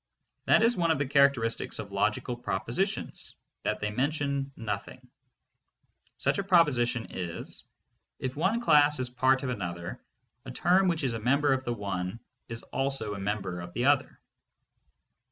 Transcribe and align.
That 0.45 0.63
is 0.63 0.75
one 0.75 0.89
of 0.89 0.97
the 0.97 1.05
characteristics 1.05 1.77
of 1.77 1.91
logical 1.91 2.35
propositions, 2.35 3.35
that 3.61 3.79
they 3.81 3.91
men 3.91 4.09
tion 4.09 4.51
nothing. 4.55 5.07
Such 6.17 6.39
a 6.39 6.43
proposition 6.43 7.05
is: 7.11 7.65
"If 8.17 8.35
one 8.35 8.61
class 8.61 8.99
is 8.99 9.11
part 9.11 9.43
of 9.43 9.49
another, 9.51 10.01
a 10.43 10.49
term 10.49 10.87
which 10.87 11.03
is 11.03 11.13
a 11.13 11.19
member 11.19 11.53
of 11.53 11.65
the 11.65 11.73
one 11.75 12.19
is 12.49 12.63
also 12.63 13.13
a 13.13 13.19
member 13.19 13.61
of 13.61 13.73
the 13.73 13.85
other." 13.85 14.19